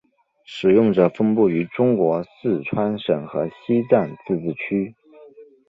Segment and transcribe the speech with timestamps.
[0.45, 4.95] 使用者分布于中国四川省和西藏自治区。